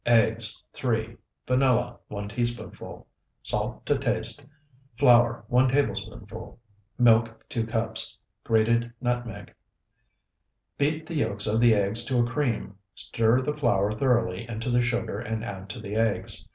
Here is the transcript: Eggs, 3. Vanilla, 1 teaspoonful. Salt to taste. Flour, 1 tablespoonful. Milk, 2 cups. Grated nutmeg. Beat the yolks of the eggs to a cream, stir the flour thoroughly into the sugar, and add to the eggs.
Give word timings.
Eggs, 0.03 0.63
3. 0.73 1.15
Vanilla, 1.45 1.99
1 2.07 2.29
teaspoonful. 2.29 3.05
Salt 3.43 3.85
to 3.85 3.95
taste. 3.99 4.43
Flour, 4.97 5.45
1 5.47 5.69
tablespoonful. 5.69 6.59
Milk, 6.97 7.45
2 7.49 7.67
cups. 7.67 8.17
Grated 8.43 8.91
nutmeg. 8.99 9.53
Beat 10.79 11.05
the 11.05 11.13
yolks 11.13 11.45
of 11.45 11.59
the 11.59 11.75
eggs 11.75 12.03
to 12.05 12.17
a 12.17 12.25
cream, 12.25 12.77
stir 12.95 13.41
the 13.43 13.53
flour 13.55 13.91
thoroughly 13.91 14.47
into 14.49 14.71
the 14.71 14.81
sugar, 14.81 15.19
and 15.19 15.43
add 15.45 15.69
to 15.69 15.79
the 15.79 15.93
eggs. 15.93 16.47